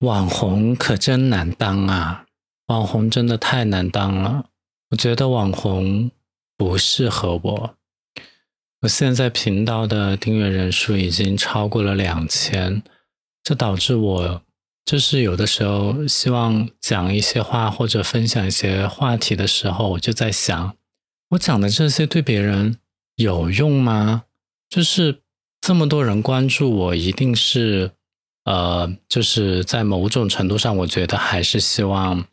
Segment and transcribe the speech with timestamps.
[0.00, 2.26] 网红可真难当啊！
[2.66, 4.50] 网红真的太难当了。
[4.90, 6.10] 我觉得网红
[6.54, 7.74] 不适合我。
[8.82, 12.82] 我现在频道的订阅人数已经超过了两千，
[13.42, 14.42] 这导致我
[14.84, 20.76] 就是有的时候希望讲一些话或者分享一些话题的时候，我就在想，
[21.30, 22.76] 我讲的这些对别人
[23.14, 24.24] 有用吗？
[24.68, 25.22] 就是
[25.62, 27.92] 这么多人关注我，一定是。
[28.46, 32.24] 呃，就是在某种程度上，我觉得还是希望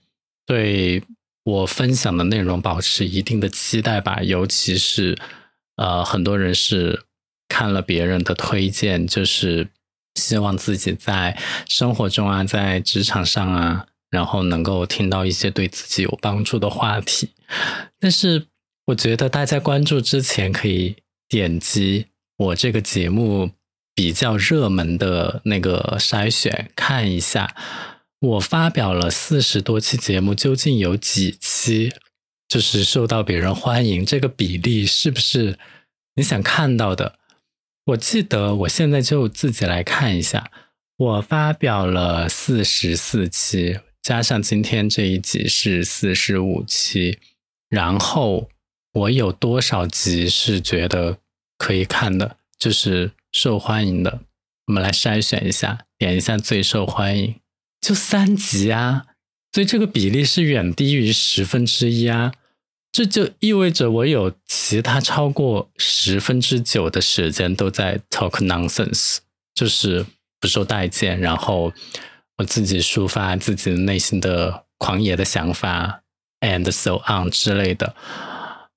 [0.46, 1.02] 对
[1.44, 4.22] 我分享的内容保持一定的期待吧。
[4.22, 5.18] 尤其是
[5.76, 7.04] 呃，很多人是
[7.50, 9.70] 看了别人的推荐，就是
[10.14, 11.36] 希望自己在
[11.68, 17.32] 生活中啊，在职场上啊，然后能够听到一些对自己有帮助的话题。
[18.00, 18.46] 但是，
[18.86, 20.96] 我觉得大家关注之前可以
[21.28, 22.06] 点击
[22.38, 23.50] 我这个节目。
[23.96, 27.56] 比较热门的那个筛选，看一下
[28.20, 31.94] 我发表了四十多期节目，究竟有几期
[32.48, 34.04] 就是受到别人欢迎？
[34.06, 35.60] 这个比例是不是
[36.16, 37.20] 你想看到的？
[37.86, 40.50] 我记得我现在就自己来看一下，
[40.98, 47.20] 我发表了四十四期，加上今天这一集是四十五期，
[47.70, 48.50] 然后
[48.94, 51.20] 我有多少集是觉得
[51.58, 52.38] 可以看的？
[52.58, 53.12] 就是。
[53.34, 54.22] 受欢迎的，
[54.68, 57.36] 我们来筛选一下，点一下最受欢迎，
[57.82, 59.08] 就三集啊，
[59.52, 62.32] 所以这个比例是远低于十分之一啊，
[62.92, 69.18] 这就意味着我有其他超过十分之九的时间都在 talk nonsense，
[69.56, 70.06] 就是
[70.40, 71.74] 不受待见，然后
[72.38, 76.04] 我自己抒发自己内心的狂野的想法
[76.42, 77.96] ，and so on 之类的，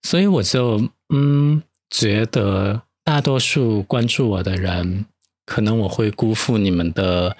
[0.02, 2.85] 所以我就嗯觉得。
[3.06, 5.06] 大多数关注我的人，
[5.44, 7.36] 可能我会辜负你们的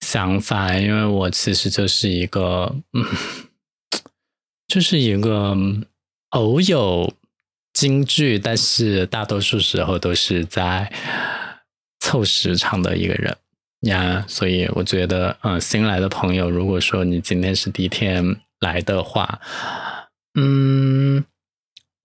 [0.00, 3.04] 想法，因为我其实就是一个，嗯，
[4.66, 5.56] 就是一个
[6.30, 7.14] 偶有
[7.72, 10.92] 京剧，但是大多数时候都是在
[12.00, 13.36] 凑时长的一个人
[13.82, 14.24] 呀。
[14.26, 19.40] 所以我觉得，嗯，新来的朋友，如果说你今天是第一天来的话，
[20.34, 21.24] 嗯。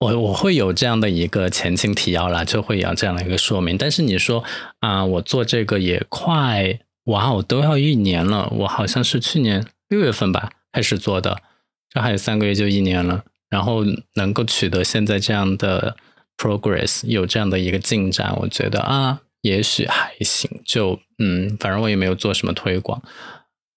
[0.00, 3.76] 我我会有这样的一个前情提要啦，就会有这样的一个说明。
[3.76, 4.44] 但是你说
[4.80, 8.48] 啊，我做这个也快，哇，我都要一年了。
[8.58, 11.42] 我好像是去年六月份吧开始做的，
[11.90, 13.24] 这还有三个月就一年了。
[13.50, 13.82] 然后
[14.14, 15.96] 能够取得现在这样的
[16.36, 20.60] progress，有这样的一个进展，我觉得啊，也许还行。
[20.64, 23.02] 就嗯，反正我也没有做什么推广，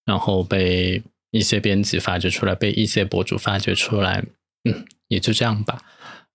[0.05, 1.01] 然后被
[1.31, 4.25] 一些编辑发掘出来，被一些博主发掘出来，
[4.63, 5.81] 嗯，也就这样吧。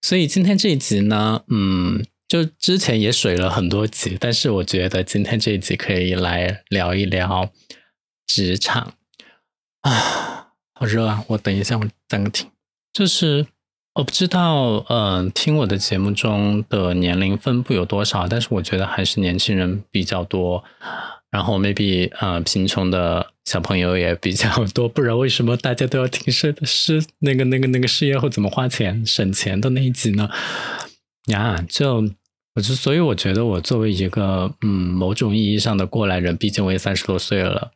[0.03, 7.51] 所以今天这一集呢，嗯，就之前也水了很多集，但是我觉得今天这一集可以来聊一聊
[8.27, 8.95] 职场
[9.83, 11.25] 啊，好热啊！
[11.29, 12.51] 我等一下，我暂停。
[12.93, 13.47] 就是
[13.95, 20.65] 我不知道，嗯，听我的节目中的年龄分布有多少，但是我觉得还是年轻人比较多。
[21.31, 30.29] 然后 maybe 呃贫穷的小朋友也比较多，不然为什么大家都要听是是那个那个那个事业后怎么花钱省钱的那一集呢？
[31.27, 32.11] 呀，就
[32.55, 37.71] 我就所以我觉得我作为一个嗯某种意义上的过来人，毕竟我也三十多岁了，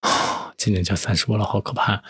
[0.56, 2.02] 今年就三十多了，好可怕。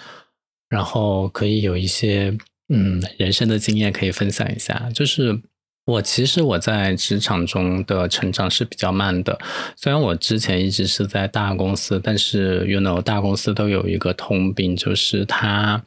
[0.68, 2.38] 然后可以有一些
[2.68, 5.40] 嗯人生的经验可以分享一下，就是。
[5.90, 9.38] 我其实我在职场中的成长是比较慢的，
[9.76, 15.82] 虽然我之前一直是在大公司，但是 you know 大公司都有一个通病，就是它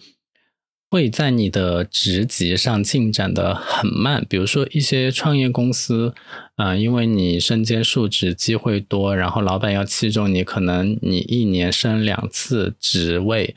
[0.89, 4.25] 会在你的职级上进展的很慢。
[4.27, 6.13] 比如说一些创业公司，
[6.55, 13.55] 啊，因为你身兼数职，机会多，然后老板要器重你，可能你一年升两次职位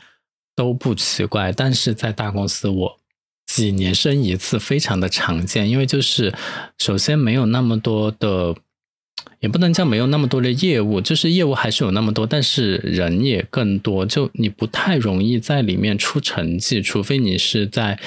[0.55, 1.51] 都不奇怪。
[1.51, 2.97] 但是在大公司，我。
[3.57, 6.35] 几年升一次非常的常见，因为就是
[6.77, 8.55] 首先没有那么多的，
[9.41, 17.99] 也不能叫没有那么多的业务，就是业务还是有那么多，但是人也更多，就你不太容易在里面出成绩，除非你是在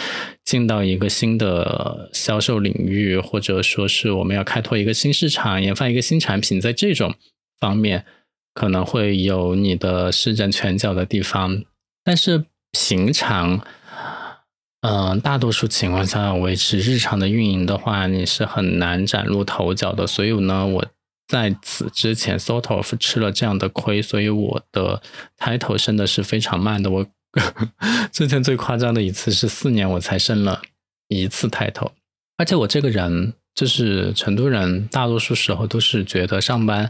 [0.45, 7.15] 进到一个新的销售领域，或者说是我们要开拓一个新市场，研发一个新产品，在这种
[7.59, 8.05] 方面
[8.53, 11.63] 可能会有你的施展拳脚的地方，
[12.03, 13.65] 但是平常。
[14.81, 20.07] 嗯，大多数情况下维持日常的运营的话，你是很难崭露头角的。
[20.07, 20.85] 所以呢，我
[21.27, 25.01] 在此之前 sort of 吃了这样的亏，所以我的
[25.37, 26.89] 抬头升的是非常慢的。
[26.89, 27.05] 我
[28.11, 30.61] 之前最夸张的一次是四年我才升了
[31.09, 31.91] 一次抬头，
[32.37, 36.89] 而且我这个人就是成都人大多数时候都是觉得上班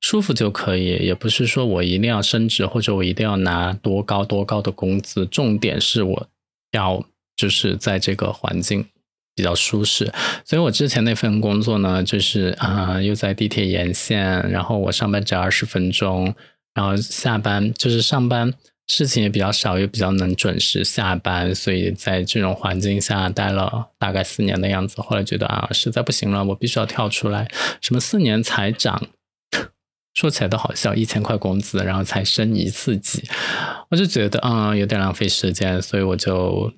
[0.00, 6.28] 舒服就可以，也不是说我一定要升职或者我一定要拿多高多高的工资，重点是我
[6.70, 7.04] 要
[7.36, 8.86] 就是在这个环境
[9.34, 10.12] 比较舒适。
[10.44, 16.34] 所以我之前那份工作呢，就是啊又在地铁沿线，然后我上班只二十分钟，
[16.74, 18.54] 然后下班就是上班。
[18.86, 25.00] 事情也比较少，也比较能准时下班，所以在这种环境下待了大概四年的样子。
[25.00, 27.50] 后来觉得啊，实在不行了，我必须要跳出来。
[27.80, 29.08] 什么四年才涨？
[30.12, 33.26] 说起来都好笑，一千块工资，然后才升一次级，
[33.88, 36.70] 我就觉得啊，有点浪费时间，所以我就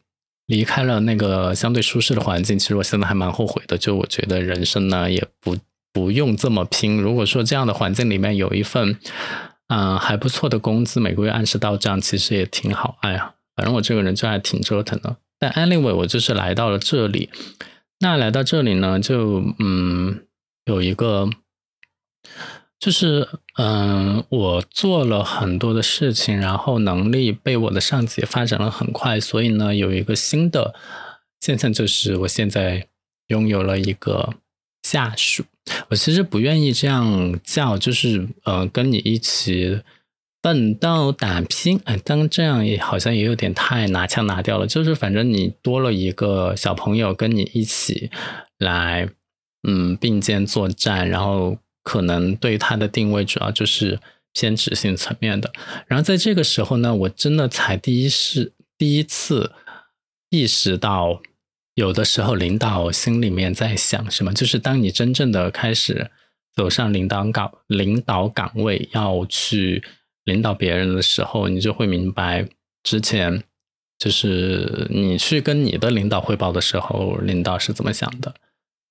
[0.47, 2.59] 离开了那个相对舒适的环境。
[2.59, 5.57] 其实我现在还蛮后悔的，就我觉得人生呢，也不
[5.93, 7.01] 不用这么拼。
[7.01, 8.99] 如果说这样的环境里面有一份。
[9.69, 12.99] 嗯，还不错的工资，每个月按时到账，其实也挺好。
[13.01, 15.17] 哎呀，反正我这个人就还挺折腾的。
[15.41, 17.31] 但 anyway，我就是来到了这里。
[17.99, 20.21] 那来到这里呢，就嗯，
[20.67, 21.29] 有一个，
[22.79, 23.27] 就是
[23.57, 30.75] 嗯，我做了很多的事情，然后能力被我的上级发展了很快，所以呢，有一个新的
[31.41, 32.87] 现象，就是我现在
[33.29, 34.35] 拥有了一个
[34.83, 35.45] 下属。
[35.89, 39.81] 我其实不愿意这样叫，就是呃，跟你一起
[40.43, 44.67] 奋斗打拼，哎，但这样也好像也有点太拿腔拿调了。
[44.67, 48.11] 就是反正你多了一个小朋友跟你一起
[48.59, 49.09] 来，
[49.67, 54.01] 嗯，并肩作战，然后可能对他的定位主要就是
[54.33, 55.53] 偏执行层面的。
[55.87, 59.53] 然后在这个时候呢，我真的才第一是第一次
[60.31, 61.23] 意识到。
[61.77, 64.33] 有的时候，领导心里面在想什么？
[64.33, 66.11] 就是当你真正的开始
[66.55, 69.85] 走上领导岗、领导岗位，要去
[70.25, 72.49] 领导别人的时候，你就会明白，
[72.83, 73.43] 之前
[73.99, 78.35] 就是你去跟你的领导汇报的时候，领导是怎么想的。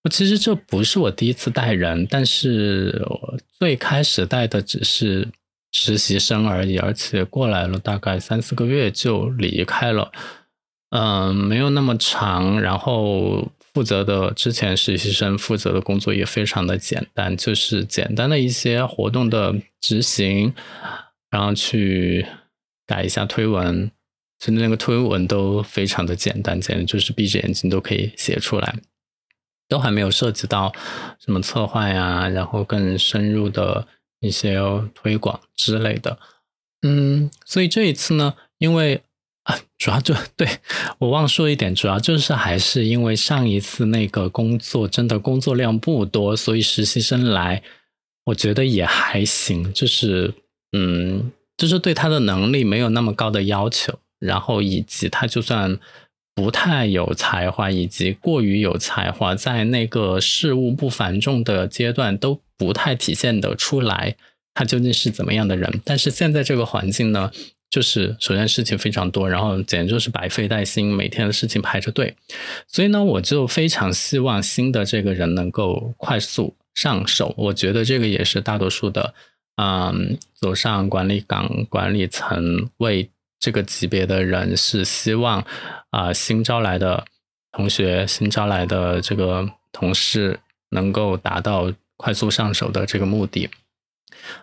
[0.09, 5.27] 其实这不是我第一次带人，但是我最开始带的只是
[5.71, 10.11] 实习生而已，而且过来了大概三四个月就离开了。
[10.91, 20.53] 嗯，没有那么长，然后负责的之前实习生负责的工作也非常的简单，就是简单的一些活动的执行，
[21.29, 22.25] 然后去
[22.85, 23.91] 改一下推文，
[24.39, 28.75] 其实那个推文都非常的简单，简直就是闭着眼睛都可以写出来，
[29.67, 30.73] 都还没有涉及到
[31.19, 33.88] 什么策划呀，然后更深入的
[34.19, 34.59] 一些
[34.94, 36.17] 推广之类的。
[36.81, 39.01] 嗯，所以这一次呢，因为。
[39.45, 40.50] 啊，主要就对
[40.97, 47.62] 我忘说一点，主要就是还是因为上一次那个工作真的工作量不多，所以实习生来，
[48.23, 50.33] 我觉得也还行，就是
[50.71, 55.77] 嗯，就是对他的能力没有那么高的要求，然后以及他就算
[56.35, 64.15] 不太有才华，以及过于有才华，在那个事务不繁重的阶段都不太体现得出来
[64.53, 67.31] 他究竟是怎么样的人，但是现在这个环境呢？
[67.71, 72.15] 就是首先事情非常多，然后简直就是百废待兴，每天的事情排着队，
[72.69, 77.33] 所以呢，我就非常希望新的这个人能够快速上手。
[77.35, 79.13] 我觉得这个也是大多数的，
[79.61, 83.09] 嗯，走上管理岗、管理层位
[83.41, 85.45] 这个级别的人是希望
[85.95, 87.06] 啊，新招来的
[87.53, 93.50] 同学、新招来的这个同事能够达到快速上手的这个目的。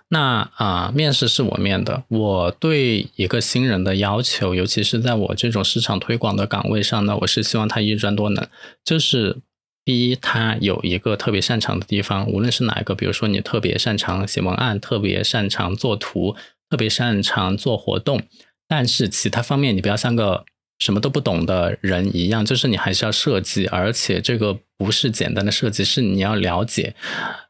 [0.08, 2.04] 那啊，面试是我面的。
[2.08, 8.48] 我对一个新人的要求，尤其是在我这种市场推广的岗位上呢，我是希望他一专多能。
[8.82, 9.36] 就是
[9.84, 16.34] 第一，他有一个特别擅长的地方，无论是哪一个，比如说你特别擅长写文案，特别擅长做图，
[16.70, 18.22] 特别擅长做活动，
[18.66, 20.46] 但是其他方面你不要像个
[20.82, 26.94] 什么都不懂的人一样，就是你还是要设计，而且这个不是简单的设计，是你要了解。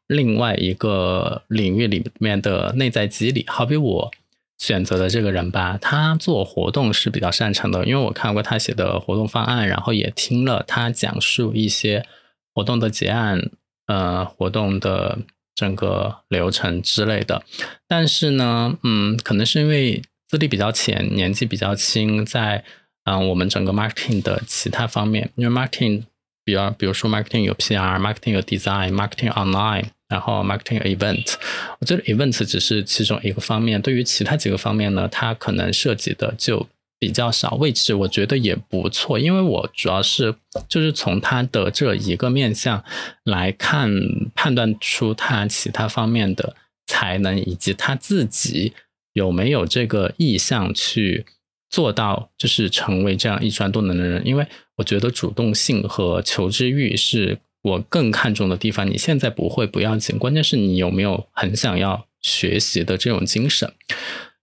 [0.07, 4.11] 另外一个领域里面的内在机理，好比我
[4.59, 12.05] 选择的这个人吧，他做活动是比较擅长的，因为我看过他写的活动方案，然后也听了他讲述一些
[12.53, 13.51] 活动的结案，
[13.87, 15.21] 呃，活动的
[15.55, 17.43] 整个流程之类的。
[17.89, 22.63] 但是呢，嗯，可能是因为资历比较浅，年纪比较轻，在
[23.05, 26.05] 嗯我们整个 marketing 的其他方面，因为 marketing
[26.45, 29.87] 比较，比如说 marketing 有 PR，marketing 有 design，marketing online。
[30.09, 31.37] 然后 marketing event，
[31.81, 36.69] 我觉得 events 只是其中一个方面，对于其他几个方面呢，它可能涉及的就
[36.99, 37.55] 比较少。
[37.55, 40.35] 位置我觉得也不错，因为我主要是
[40.69, 42.85] 就是从他的这一个面相
[43.25, 43.91] 来看，
[44.35, 46.55] 判断出他其他方面的
[46.87, 48.75] 才能，以及他自己
[49.15, 51.25] 有没有这个意向去
[51.73, 54.25] 做到，就是成为这样一专多能的人。
[54.25, 57.41] 因为我觉得主动性和求知欲是。
[57.65, 58.91] 我更看重的地方。
[58.91, 63.73] 你现在不会不要紧，关键是你有没有很想要学习的这种精神。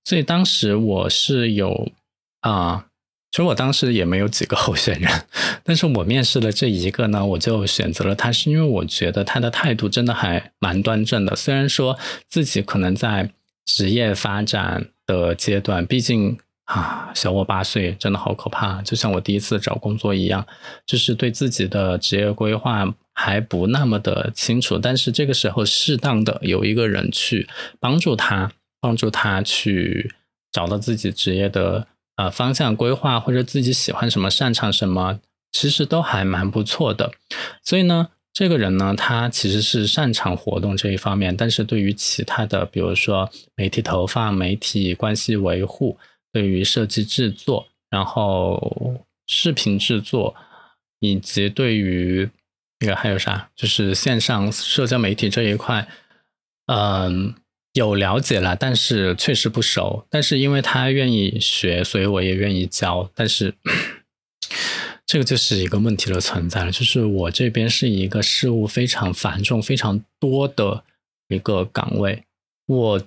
[0.06, 1.92] 所以当时我是有
[2.40, 2.86] 啊。
[3.30, 5.12] 其实我当时也没有几个候选人，
[5.66, 11.36] 但是我面试了这一个呢，我就选择了他，是因为我觉得他的态度真的还蛮端正的。
[11.36, 13.30] 虽然说自己可能在
[13.66, 16.38] 职业发展的阶段，毕竟
[16.70, 18.82] 啊小我八岁，真的好可怕。
[18.82, 20.46] 就像我第一次找工作一样，
[20.86, 24.78] 就是对自己的职业规划还不那么的清楚。
[24.78, 27.48] 但是这个时候，适当的有一个人去
[27.80, 30.14] 帮助他，帮助他去
[30.52, 31.88] 找到自己职业的。
[32.20, 35.22] 呃，方向规划或者自己喜欢什么、擅长什么，
[35.54, 37.14] 其实都还蛮不错的。
[37.64, 45.98] 所以呢，这个人呢，他其实是擅长活动这一方面，但是对于其他的，比如说媒体投放、媒体关系维护，
[46.32, 50.36] 对于设计制作，然后视频制作，
[51.00, 52.30] 以及对于
[52.80, 55.88] 那个还有啥，就是线上社交媒体这一块，
[56.68, 57.36] 嗯。
[57.74, 60.08] 有了解了，但是确实不熟。
[60.10, 63.10] 但是因为他愿意学，所以我也愿意教。
[63.14, 63.54] 但是
[65.06, 70.84] 这个就是一个问题的存在了，就是我这边是一个事务非常繁重、非常多的
[71.28, 72.24] 一个岗位。
[72.66, 73.02] 我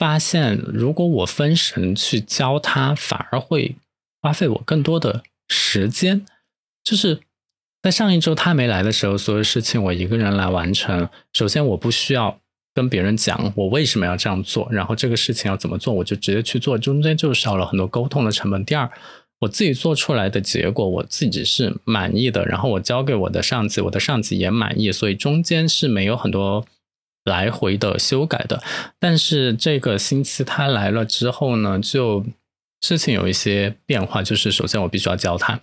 [0.00, 3.76] 发现，如果我分神去教他，反而会
[4.20, 6.26] 花费我更多的时间。
[6.82, 7.20] 就是
[7.82, 11.08] 在上一周他没来的时候，所有事情我一个人来完成。
[11.32, 12.40] 首先，我不需要。
[12.72, 18.64] 跟别人讲我为什么要这样做，然后这个事情要怎么做，我就直接去做，中间就少了很多沟通的成本。
[18.64, 18.88] 第二，
[19.40, 26.64] 我自己做出来的结果我自己是满意的，然后我交给我的上级，我的上级也满意，所以中间是没有很多
[27.24, 28.62] 来回的修改的。
[28.98, 32.24] 但是这个星期他来了之后呢，就
[32.80, 35.60] 事情有一些变化，就是首先我必须要教他。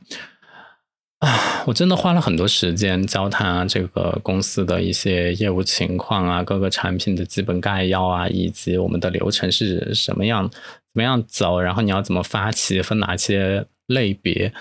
[1.20, 10.60] 啊，我真的花了很多时间教他这个公司的一些业务情况啊，各个产品的基本概要啊，以及我们的流程是什么样，怎
[10.94, 14.54] 么样走，然后你要怎么发起，分哪些类别。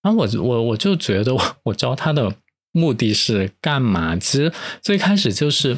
[0.00, 2.32] 然后我我我就觉得，我我教他的
[2.70, 4.16] 目的是干嘛？
[4.16, 5.76] 其实最开始就是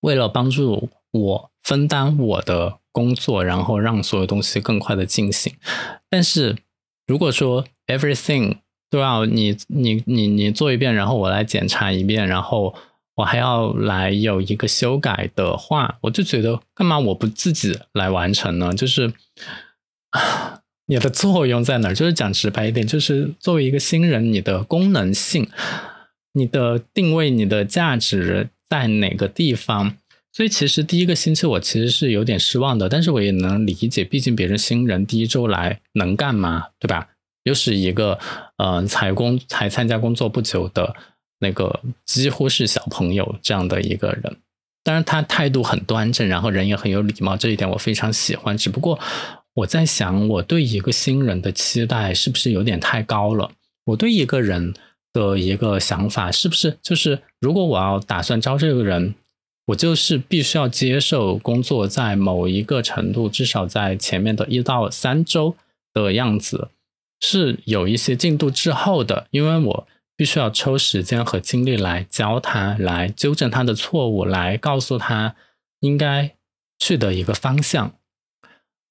[0.00, 5.54] 为了帮助我分担我的工作，然后让所有东西更快的进行。
[6.08, 6.56] 但是
[7.06, 12.74] 如果说 everything 都要，你你你你做一遍，然后我来检查一遍，然后
[13.16, 18.72] 我还要来有一个修改的话，我就觉得干嘛我不自己来完成呢？
[18.72, 19.12] 就是
[20.86, 21.94] 你的作用在哪儿？
[21.94, 25.48] 就是讲直白一点，就是作为一个新人，你的功能性、
[26.32, 29.96] 你的定位、你的价值在哪个地方？
[30.32, 37.08] 所以其实第一个星期我其实是有点失望的，但是我也能理解，毕竟别人新人第一周来能干嘛，对吧？
[37.42, 38.18] 又是一个，
[38.58, 40.94] 呃，才工才参加工作不久的
[41.40, 44.36] 那个，几乎是小朋友这样的一个人。
[44.84, 48.56] 当然，他态度很端正，然后人也很有礼貌，这一点我非常喜欢。
[48.56, 49.00] 只不过
[49.54, 53.50] 我在想，我对一个新人的期待是不是有点太高了？
[53.86, 54.74] 我对一个人
[55.12, 59.14] 的一个想法是不是就是，如果我要打算招这个人，
[59.66, 65.56] 我就是必须要接受工作在某一个程度，至少在前面的一到三周
[65.92, 66.68] 的样子。
[67.22, 69.86] 是有一些进度滞后的，因为我
[70.16, 75.36] 必须要抽时间和精力来教他，来纠正他的错误，来告诉他
[75.80, 76.34] 应该
[76.78, 77.92] 去的一个方向。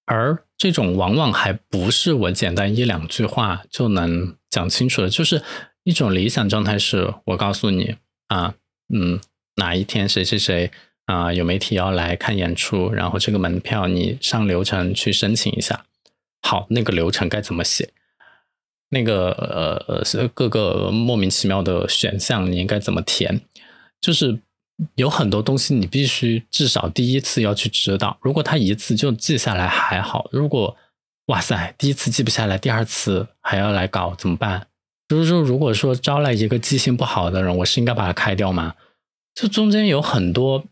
[0.06, 5.42] 而这种往往还不是我简单一两句话就能讲清楚的，就是
[5.90, 7.96] 一种理想状态是我告诉你
[8.28, 8.54] 啊，
[8.94, 9.20] 嗯，
[9.56, 10.70] 哪一天谁谁谁
[11.06, 15.84] 啊有媒体要来看演出，然后这个门票你上流程去申请一下，
[16.44, 17.90] 好，那个流程该怎么写？
[18.90, 19.32] 那个
[19.88, 23.42] 呃是各个莫名其妙的选项，你应该怎么填？
[24.00, 24.40] 就是
[24.94, 28.16] 有很多东西你必须至少第一次要去知道。
[28.22, 30.78] 如果他一次就记下来还好，如果
[31.26, 34.68] 哇塞第一次记不下来，第二次还要来搞怎么办？
[35.10, 38.76] 就是说，如果说招来一个记性不好的人，我是应该把他开掉吗？
[39.34, 40.64] 这中间有很多，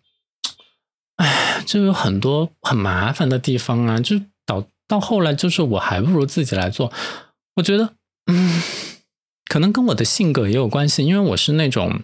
[1.16, 4.00] 哎，就有很多很麻烦的地方啊！
[4.00, 6.94] 就导到后来，就是我还不如自己来做。
[7.56, 7.96] 我觉得。
[8.32, 8.62] 嗯，
[9.46, 12.02] 可能跟我的性格也有关系，因为我是那种，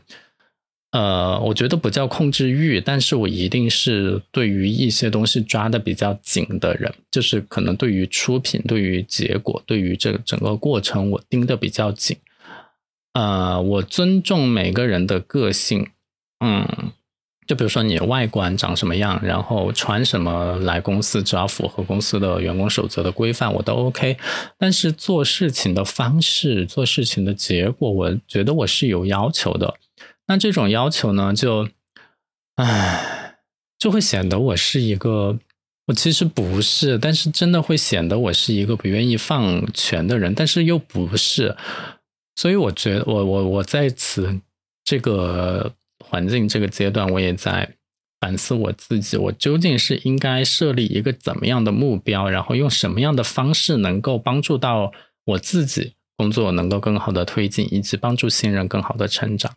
[0.93, 12.15] 呃，我觉得不叫控制欲，但是我一定是对于一些东西抓的比较紧的人，就是可能对于出品、对于结果、对于这整个过程，我盯的比较紧。
[13.13, 15.87] 呃，我尊重每个人的个性，
[16.39, 16.65] 嗯。
[17.45, 24.15] 就比如说你外观长什么样，然后穿什么来公司，只要符合公司的员工守则的规范，我都 OK。
[24.57, 29.73] 但是做事情的方式、做事情的结果，我觉得我是有要求的。
[30.27, 31.67] 那这种要求呢，就，
[32.55, 33.35] 唉，
[33.77, 35.37] 就会显得我是一个，
[35.87, 41.55] 我其实不是，但是真的会显得我是一个不愿意放权的人，但是又不是。
[42.35, 44.39] 所以我觉得，我我我在此
[44.83, 47.75] 这个环境这个阶段，我也在
[48.21, 54.91] 反思我自己，我究竟是应该设立一个怎么样的目标，然后用什么样的方式能够帮助到
[55.25, 59.53] 我自己工作能够更好的推进，以及帮助新人更好的成长。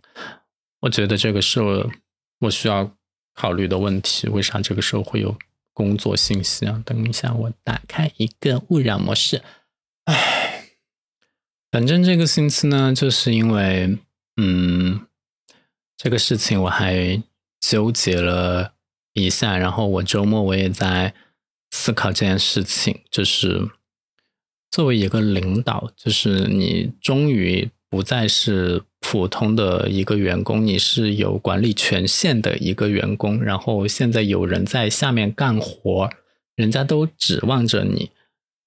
[0.86, 1.90] 我觉得这个是我
[2.38, 2.96] 我需要
[3.34, 4.28] 考虑的问题。
[4.28, 5.36] 为啥这个时候会有
[5.72, 6.80] 工作信息啊？
[6.86, 9.42] 等一下，我打开一个勿扰模式。
[10.04, 10.76] 唉。
[11.72, 13.98] 反正这个星期呢，就是因为，
[14.36, 15.06] 嗯，
[15.96, 17.20] 这个事情我还
[17.60, 18.74] 纠结了
[19.12, 21.12] 一下，然后我周末我也在
[21.72, 23.68] 思考这件事情，就是
[24.70, 36.10] 作为一个领导，就是你终于不再是普通的一个员工，你是有管理权限的一个员工，然后现在有人在下面干活，
[36.56, 38.10] 人家都指望着你。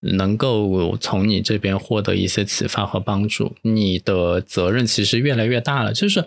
[0.02, 5.94] 能够从你这边获得一些启发和帮助，你的责任其实越来越大了。
[5.94, 6.26] 就是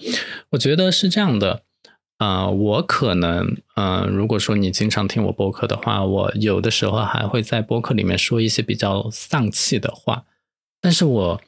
[0.51, 1.63] 我觉得是这样的，
[2.19, 10.27] 啊，我可能，嗯，如果说你经常听我播客的话，我有的时候还会在播客里面说一些比较丧气的话，
[10.81, 11.41] 但是我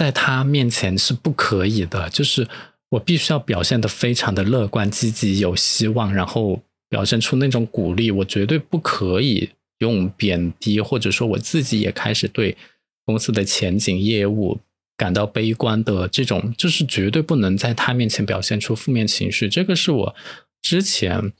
[0.00, 2.48] 在他面前是不可以的，就是
[2.88, 9.50] 我必须要表现的非常的乐观、积极、有希望，然后表现出那种鼓励，我绝对不可以。
[9.80, 12.56] 用贬低，或者说我自己也开始对
[13.04, 14.60] 公司的前景、业务
[14.96, 19.48] 感到悲观的这种，就是绝对不能在他面前表现出负面情绪。
[19.48, 20.14] 这个是我
[20.62, 21.32] 之前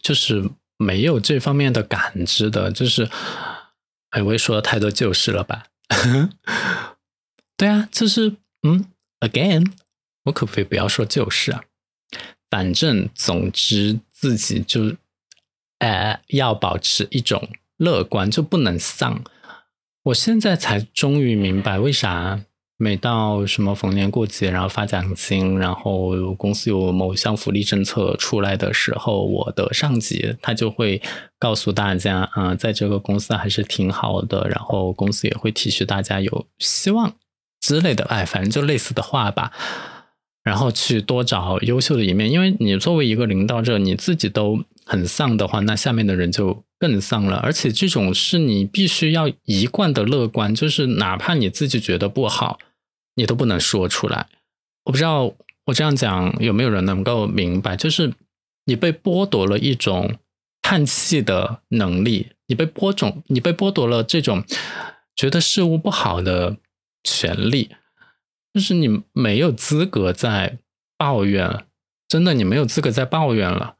[0.00, 3.08] 就是没有这方面的感知的，就是
[4.10, 5.66] 哎，我也说了太多旧事了吧？
[7.62, 8.86] 对啊，就是嗯
[9.20, 9.70] ，again，
[10.24, 11.62] 我可不可以不要说就是啊？
[12.50, 14.96] 反正总之自己就。
[15.78, 19.22] 呃，要保持一种乐观，就不能丧。
[20.04, 22.40] 我现在才终于明白，为啥
[22.76, 31.00] 每到什么逢年过节，然后发奖金，然后公司有某项福利政策出来的时候，我的上级他就会
[31.38, 37.16] 告诉大家，啊，在这个公司还是挺好的，然后公司也会体恤大家有希望
[37.62, 39.52] 之类的，哎，反正就类似的话吧。
[40.42, 47.36] 然后去多找优秀的一面，因为你作为一个领导者，你自己都很丧的话，那下面的人就更丧了。
[47.36, 52.58] 而且这种是你必须要一贯的乐观，就是哪怕你自己觉得不好，
[53.14, 54.26] 你都不能说出来。
[54.84, 55.32] 我不知道
[55.66, 58.12] 我这样讲有没有人能够明白，就是
[58.64, 60.16] 你被剥夺了一种
[60.60, 64.42] 叹气的能力，你被剥种，你被剥夺了这种
[65.14, 66.56] 觉得事物不好的
[67.02, 67.70] 权利。
[68.52, 70.58] 就是你没有资格再
[70.98, 71.64] 抱怨，
[72.06, 73.76] 真的，你没有资格再抱怨了。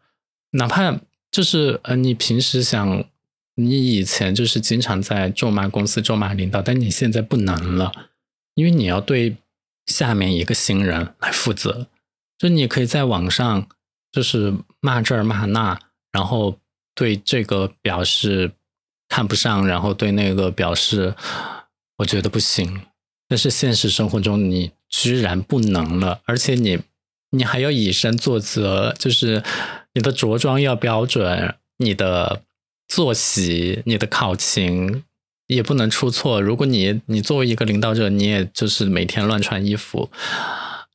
[0.53, 0.99] 哪怕
[1.31, 3.05] 就是呃，你平时想，
[3.57, 7.93] 你以前就是经常在咒骂公司、咒骂领导，但你现在不能了，
[8.55, 9.37] 因为你要对
[9.87, 11.89] 下面一个新人来负责。
[12.39, 13.69] 就你可以在网上
[14.11, 15.79] 就是骂这儿骂那，
[16.11, 16.59] 然后
[16.95, 18.53] 对这个表示
[19.09, 21.15] 看不上，然后对那个表示
[21.99, 22.81] 我觉得不行。
[23.33, 26.79] 但是现实生活中，你居然不能了，而且你，
[27.31, 29.43] 你还要以身作则，就是
[29.95, 32.43] 你的着装要标准，你的
[32.87, 35.03] 作息、你的考勤
[35.47, 36.43] 也不能出错。
[36.43, 40.11] 如果你，你作为一个领导者，你也就是每天乱穿衣服，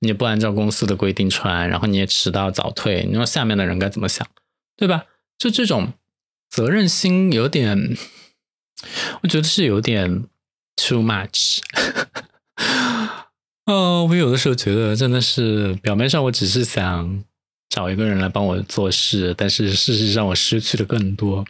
[0.01, 4.27] 你不按照公司的规定穿，然后你也迟到早退，你说下面的人该怎么想，
[4.75, 5.05] 对吧？
[5.39, 5.93] 就这种
[6.47, 7.97] 责任心有点，
[9.23, 10.25] 我觉得是有点。
[10.79, 11.61] Too much，
[13.65, 17.23] 哦，我有的时候觉得真的是表面上我只是想
[17.69, 21.45] 找一个人来帮我做事，但是事实上我失去的更多。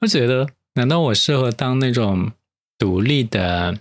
[0.00, 2.32] 我觉得，难道我适合当那种
[2.78, 3.78] 独立的、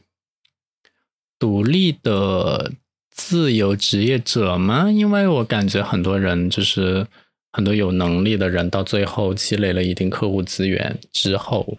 [1.40, 2.74] 独立的
[3.10, 4.92] 自由职业者吗？
[4.92, 7.08] 因为我感觉很多人就是
[7.54, 11.78] 很多有能力的人，到最后积累了一定客户资源之后，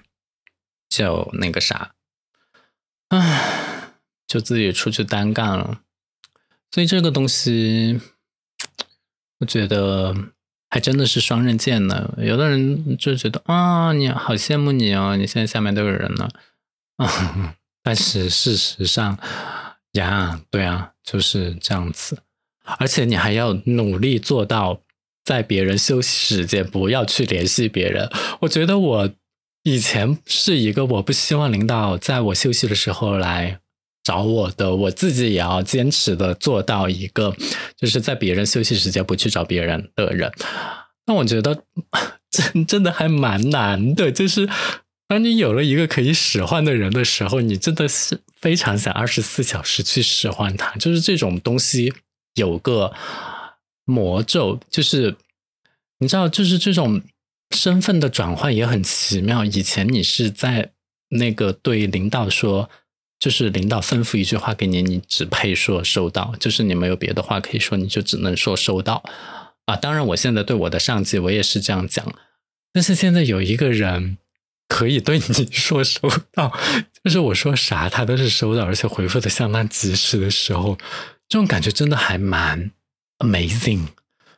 [0.88, 1.92] 就那个啥。
[3.08, 3.89] 唉，
[4.30, 5.80] 就自己出去单干了，
[6.70, 8.00] 所以这个东西，
[9.40, 10.14] 我觉得
[10.68, 12.14] 还真的是双刃剑呢。
[12.16, 16.30] 有的人就觉得啊，你好羡慕你哦，你现在下面都有人了
[16.98, 17.56] 啊。
[17.82, 19.18] 但是事实上
[19.94, 22.22] 呀，对啊，就是这样子。
[22.78, 24.82] 而且你还要努力做到，
[25.24, 28.08] 在别人休息时间不要去联系别人。
[28.42, 29.10] 我觉得我。
[29.62, 33.60] 以前是一个我不希望领导在我休息的时候来
[34.02, 37.36] 找我的，我自己也要坚持的做到一个，
[37.76, 40.32] 就是在别人休息时间不去找别人的人。
[41.06, 41.64] 那我觉得
[42.30, 44.48] 真真的还蛮难的，就是
[45.06, 50.74] 当你有了一个可以使唤的人的时候，你真的是非常想二十四小时去使唤他。
[50.76, 51.92] 就是这种东西
[52.34, 52.94] 有个
[53.84, 55.16] 魔咒，就是
[55.98, 57.02] 你知道，就是这种
[57.54, 59.44] 身份的转换也很奇妙。
[59.44, 60.70] 以前你是在
[61.10, 62.70] 那个对领导说。
[63.20, 69.02] 就是领导吩咐一句话给你，你只配说收到，就是你没有别的话可以说，你就只能说收到
[69.66, 69.76] 啊。
[69.76, 72.04] 当然，我现在对我的上级，我也是这样讲。
[72.72, 74.16] 但是现在有一个人
[74.66, 76.50] 可以对你 说收到，
[77.04, 80.78] 就是我说啥他都是收到，而且回复的相当及时的时候，
[81.28, 82.70] 这种感觉真的还蛮
[83.18, 83.88] amazing，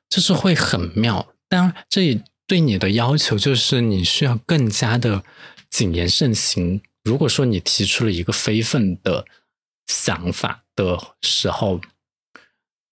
[0.09, 1.35] 就是会很妙。
[1.49, 5.23] 当然，这也对你的要求就是你需要更加的
[5.71, 6.81] 谨言慎行。
[7.05, 9.25] 如果说你提出了一个非分的
[9.87, 11.81] 想法的时候，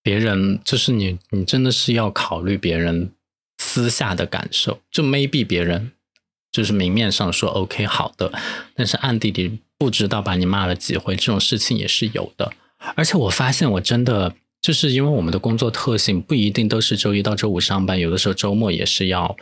[0.02, 3.12] 别人就是你，你真的是要考虑别人
[3.58, 4.80] 私下的感受。
[4.90, 5.92] 就 maybe 别人
[6.50, 8.32] 就是明面上说 OK 好的，
[8.74, 12.52] 但是暗地里不知道把你骂了几回，这种事情也是有的。
[12.96, 19.36] 而且我发现，我真的就是因为我们的工作特性不一定都是周一到周五上班，有的时候周末也是要。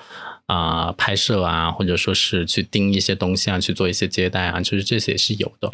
[0.48, 5.70] 啊，拍摄啊，或者说是去盯一些东西啊，去做一些接待啊，就是这些是有的。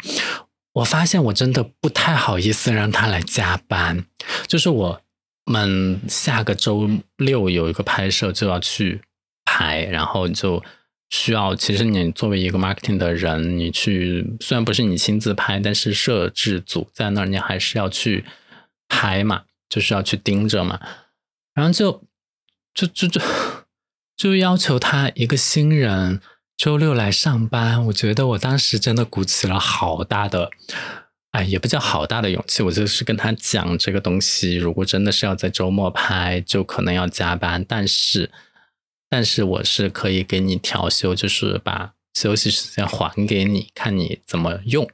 [0.73, 4.05] 我发现我真的不太好意思让他来加班，
[4.47, 5.01] 就是我
[5.45, 9.01] 们下个周六有一个拍摄就要去
[9.45, 10.61] 拍，然后就
[11.09, 18.25] 需要，其实你作为一个 marketing 的人，你去虽然不是你亲自拍，但是摄制组在那儿，你还是要去
[18.89, 20.81] 拍嘛，就是要去盯着嘛，
[21.53, 22.03] 然后就
[22.73, 23.21] 就就就。
[24.15, 26.21] 就要求他一个新人
[26.55, 30.49] 周六来上班，我觉得我当时真的鼓起了好大的，
[31.31, 38.31] 哎，也不叫好大的勇气，我就是跟他讲这个东西，如果真的是要在周末拍，就可能要加班，但是，
[39.09, 44.89] 但是我是可以给你调休，就是把休息时间还给你，看你怎么用，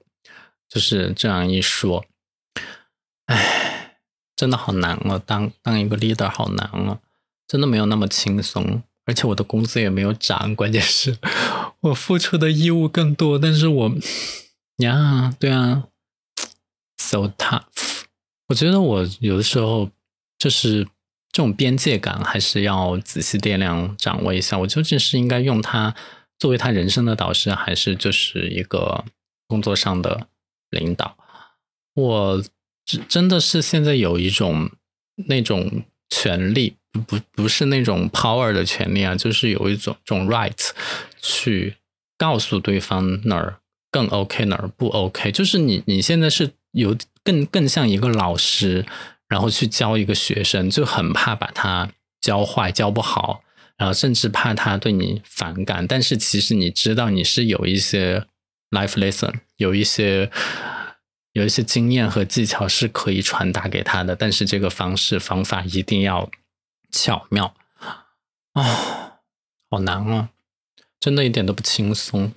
[0.67, 2.03] 就是这样一说，
[3.27, 3.99] 哎，
[4.35, 6.97] 真的好难啊，当当一个 leader 好难啊，
[7.47, 8.81] 真的没有那么轻松。
[9.05, 11.17] 而且我的工资也没有涨，关键是
[11.81, 13.39] 我付出的义务更多。
[13.39, 13.91] 但是我
[14.77, 15.85] 呀，对啊
[16.97, 18.03] ，so tough。
[18.47, 19.89] 我觉得我有的时候
[20.37, 20.83] 就是
[21.31, 24.59] 这种边界感，还是要仔细掂量、掌握一下。
[24.59, 25.95] 我究竟是应该用他
[26.37, 29.03] 作为他人生的导师，还是就是一个
[29.47, 30.27] 工作上的
[30.69, 31.17] 领导？
[31.95, 32.43] 我
[33.07, 34.69] 真的是现在有一种
[35.27, 36.77] 那种权利。
[36.99, 40.69] 不不是那种 power 的权利啊，就是有一种种 right
[41.21, 41.75] 去
[42.17, 48.85] 告诉对方哪儿更 OK 哪儿不 OK，就是你你现在是有更更像一个老师，
[49.29, 53.43] 然后去教一个学生，就很怕把他教坏教不好，
[53.77, 58.25] 然后甚至怕他对你反感，但是其实你知道你是有一些
[58.71, 60.29] life lesson，有一些
[61.31, 66.29] 有一些经验和技巧是可以传达给他的，但是这个方式方法一定要。
[66.91, 67.55] 巧妙
[68.53, 69.19] 啊，
[69.69, 70.29] 好难啊，
[70.99, 72.33] 真的一点都不轻松。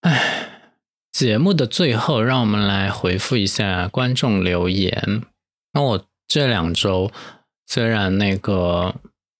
[0.00, 0.72] 哎，
[1.12, 5.22] 节目的最后，让我们来回复一下观众留言。
[5.72, 7.10] 那我这两周
[7.66, 8.96] 虽然那个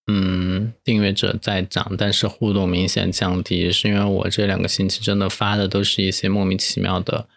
[0.07, 7.29] 嗯订阅者在涨，但是互动明显降低，是因为我这两个星期真的发的都是一些莫名其妙的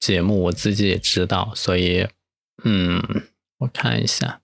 [0.00, 2.06] 节目，我自己也知道，所以
[2.64, 3.02] 嗯，
[3.58, 4.42] 我看一下。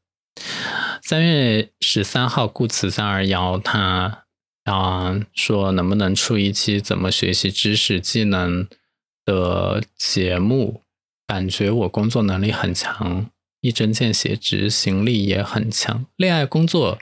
[1.04, 4.24] 三月十三号，顾慈三二幺，他
[4.62, 8.68] 啊说能不能出一期怎么学习知识技能
[9.24, 10.82] 的节目？
[11.26, 13.26] 感觉我工作能力很强，
[13.62, 17.00] 一针见血，执行力也很强，恋爱、工作、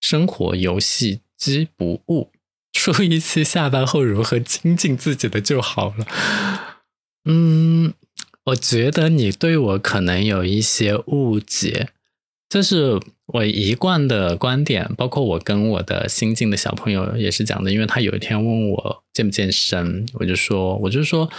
[0.00, 2.32] 生活、游戏机不误。
[2.72, 6.06] 出一期下班后如何精进自己的就好了。
[7.26, 7.92] 嗯，
[8.44, 11.90] 我觉得你对我可能有一些误解。
[12.52, 17.72] 这是我一贯的观点，包括我跟我的新进的小朋友也是讲的。
[17.72, 21.30] 因为他有一天问我健不健身，我就说，我就说，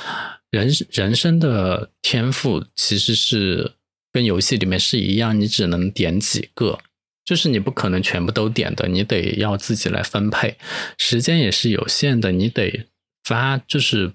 [0.49, 3.73] 人人生的天赋其实是
[4.11, 6.79] 跟游戏里面是一样，你只能点几个，
[7.23, 10.57] 就是你不可能全部都点的，你得要自己来分配，
[10.97, 12.87] 时间也是有限的，你得
[13.23, 14.11] 发，就是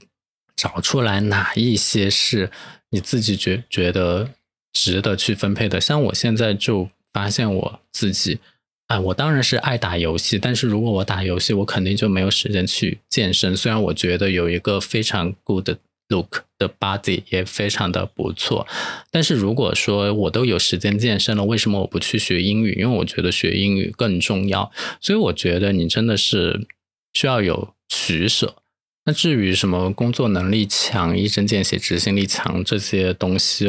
[0.57, 2.51] 找出来哪一些是
[2.91, 4.31] 你自己觉觉得。
[4.73, 8.39] 值得去分配的，像我现在就发现我自己，
[8.87, 13.57] 啊，我当然是爱打游戏，但是如果我打游戏，我肯定就没有时间去健身。
[13.57, 15.71] 虽然我觉得有一个非常 good
[16.09, 18.67] look 的 body 也非常的不错。
[19.11, 22.81] 但是如果说我都有时间健身了，为什么我不去学英语？
[22.81, 24.71] 因为我觉得学英语更重要。
[25.01, 26.67] 所以我觉得你真的是
[27.13, 28.57] 需要有取舍。
[29.05, 33.67] 那至于什么工作能力强、一针见血、执行力强这些东西，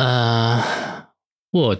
[0.00, 0.62] 呃，
[1.50, 1.76] 我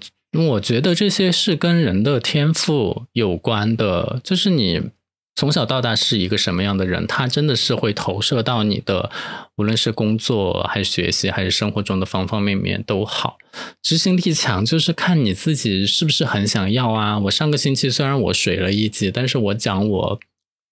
[0.48, 4.90] 我觉得这些是跟人的天赋有关的，就是你。
[5.36, 9.10] 从小到大是一个什么样的人，他真的是会投射到你的，
[9.56, 13.38] 无论是工作还是学习还是生活中的方方面面都好。
[13.80, 17.18] 执行力强就是看你自己是不是很想要啊。
[17.20, 20.20] 我上个星期虽然我水了一集，但是我讲我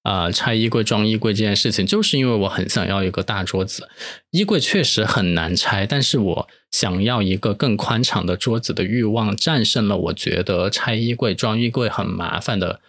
[0.03, 3.89] 啊拆衣柜装衣柜这件事情，就是因为我很想要一个大桌子。
[4.33, 12.81] 衣柜确实很难拆，但是我想要一个更宽敞的桌子的欲望战胜了我觉得拆衣柜装衣柜很麻烦的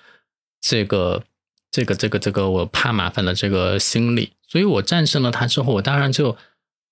[0.61, 1.23] 这个。
[1.71, 6.35] 这个这个这个，我怕麻烦的这个心理，所以我战胜了它之后，我当然就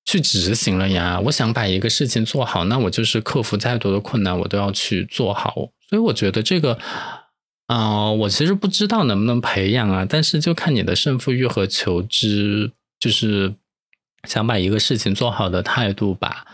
[0.05, 1.19] 去执行了呀。
[1.25, 5.71] 我想把一个事情做好，那我就是克服再多的困难，我都要去做好。
[5.89, 6.77] 所以我觉得这个，
[7.65, 13.55] 啊，我其实不知道能不能培养啊，但是就看你的胜负欲和求知，就是
[14.27, 16.45] 想把一个事情做好的态度吧。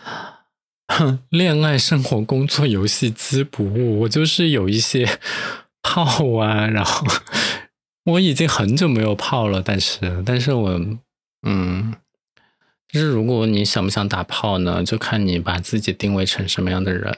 [1.29, 5.19] 恋爱、生活、工作、游戏、机不误，我就是有一些
[5.81, 7.05] 泡啊，然后。
[8.05, 10.69] 我已经很久没有泡了，但是，但是我，
[11.47, 11.95] 嗯，
[12.89, 17.17] 就是如果你想不想打泡呢，就看你把自己定位成什么样的人。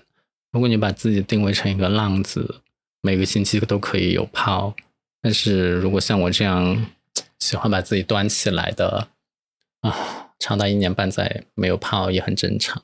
[0.51, 2.61] 如果你把自己定位成一个浪子，
[3.01, 4.75] 每个星期都可以有泡。
[5.23, 6.85] 但是如果像我这样
[7.39, 9.07] 喜欢把自己端起来的，
[9.81, 12.83] 啊，长达一年半载没有泡也很正常。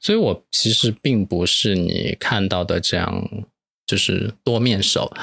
[0.00, 3.28] 所以我其实并不是你看到的这样，
[3.86, 5.14] 就是多面手。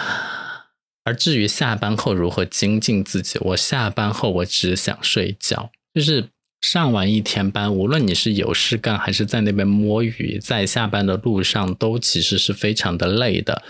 [1.04, 5.72] 而至于下班后如何精进自己，我下班后我只想睡觉。
[5.94, 6.30] 就是
[6.62, 13.64] 上完一天班，无论你是有事干还是在那边摸鱼，在下班的路上都其实是非常的累的。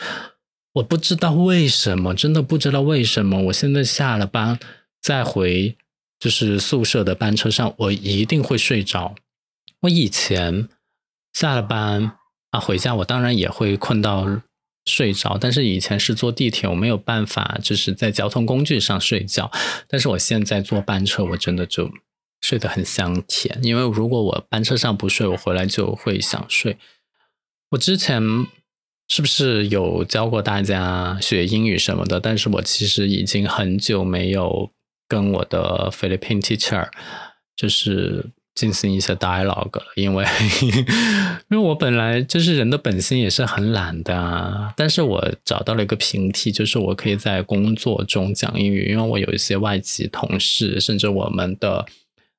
[0.75, 4.59] 我不知道为什么，真的不知道为什么，我现在下了班
[5.01, 5.77] 再回
[6.19, 9.15] 就是宿舍的班车上，我一定会睡着。
[9.81, 10.69] 我以前
[11.33, 12.17] 下了班
[12.51, 14.41] 啊回家，我当然也会困到。
[14.87, 19.49] 睡着，但是以前是坐地铁，我没有办法，就是在交通工具上睡觉。
[19.87, 21.89] 但是我现在坐班车，我真的就
[22.39, 23.59] 睡得很香甜。
[23.63, 26.77] 因为如果我班车上不睡，我回来就会想睡。
[27.71, 28.21] 我之前
[29.07, 32.19] 是不是有教过大家学英语什么的？
[32.19, 34.69] 但是我其实已经很久没有
[35.07, 36.87] 跟我的 Philippine teacher
[37.55, 38.31] 就是。
[38.55, 40.25] 进行一些 dialogue，因为
[41.49, 51.85] 因为我本来就是人的本性也是很懒的，但是我找到了一个平替，就是我可以在工作中讲英语，因为我有一些外籍同事，甚至我们的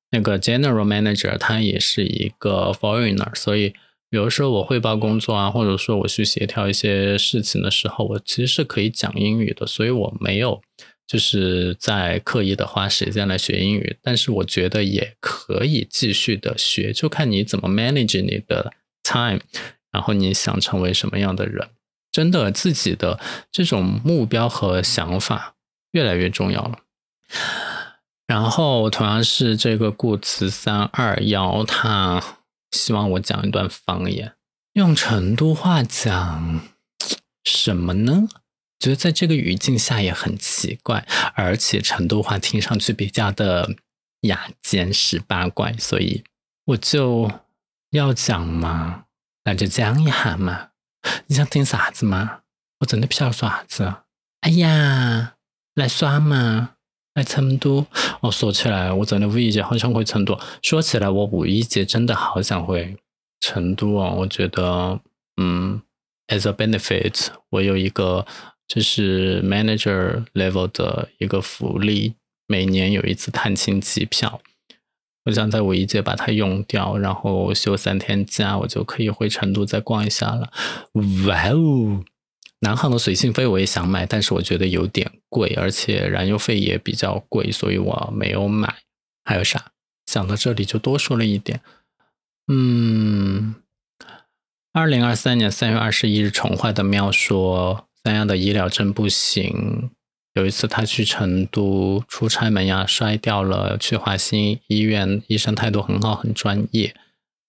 [0.09, 3.75] 那个 general manager 他也是一个 foreigner，所以
[4.09, 10.63] 有的时候我汇报工作啊，或者说我去协调一些事情的时候，我其实是可以讲英语的，所以我没有。
[11.07, 19.39] 就是在刻意的花时间来学英语，但是我觉得也可以继续的学，就看你怎么 manage 你的 time，
[19.89, 21.69] 然后你想成为什么样的人，
[22.11, 25.55] 真的自己的这种目标和想法
[25.91, 26.79] 越来越重要了。
[28.27, 32.21] 然后同样是这个顾慈三二幺，他
[32.71, 34.33] 希望我讲一段方言，
[34.73, 36.59] 用成都话讲
[37.45, 38.27] 什么呢？
[38.79, 43.75] 觉得在这个语境下也很奇怪，而且成都话听上去比较的
[44.21, 46.23] 雅间十八怪，所以
[46.65, 47.31] 我就
[47.89, 49.05] 要讲嘛，
[49.45, 50.69] 那就讲一下嘛。
[51.25, 52.41] 你想听啥子吗？
[52.79, 53.95] 我真的不晓得说啥子。
[54.41, 55.33] 哎呀，
[55.73, 56.75] 来耍嘛，
[57.15, 57.87] 来成都。
[58.21, 60.39] 哦，说起来，我真的五一节好想回成都。
[60.61, 62.95] 说起来，我五一节真的好想回
[63.39, 64.17] 成都哦。
[64.19, 64.99] 我觉得，
[65.41, 65.81] 嗯
[66.27, 68.27] ，as a benefit，我有一个。
[68.67, 72.15] 这是 manager level 的一个福利，
[72.47, 74.41] 每年有一次探亲机票，
[75.25, 80.51] 我想在五一节把它用掉，然后休三天假，我就可以回成都再逛一下了。
[81.27, 82.03] 哇哦！
[82.59, 88.79] 南航的随性飞我也想买，但是我觉得有点贵，而且燃油费也比较贵，所以我没有买。
[89.23, 89.71] 还有啥？
[90.05, 91.61] 想到这里就多说了一点。
[92.47, 93.55] 嗯，
[94.73, 97.86] 二零二三年三月二十一日，宠坏的喵说。
[98.07, 99.91] 三亚的医疗真不行。
[100.35, 103.77] 有一次他去成都出差，门牙摔掉了。
[103.77, 106.95] 去华新医院，医生态度很好，很专业。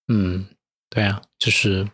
[0.09, 0.47] 嗯，
[0.91, 1.87] 对啊，就是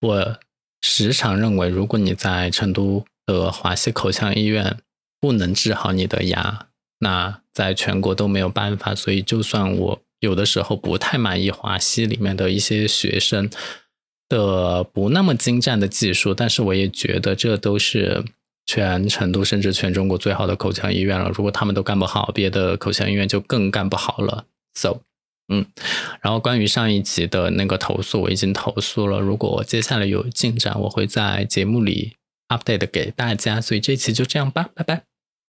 [0.00, 0.38] 我
[0.80, 4.78] 时常认为，如果你在成都的华西口腔医院
[5.20, 6.68] 不能治好你的牙，
[7.00, 8.94] 那在全国都没有办法。
[8.94, 13.50] 所以，就算我有的时候不太满意华西里面的一些学生
[14.32, 18.24] 的不那么精湛的技术，但是我也觉得这都是
[18.64, 21.30] 全成都甚至全中国最好的口腔医院了。
[21.34, 24.46] 如果他们都干不好，别的口腔医院就更干不好了。
[24.74, 25.00] So，
[25.48, 25.66] 嗯，
[26.22, 29.20] 然后关于上一集的那个投诉，我已经投诉了。
[29.20, 32.14] 如果接下来有进展，我会在节目里
[32.48, 33.60] update 给大家。
[33.60, 35.11] 所以这期就这样吧，拜拜。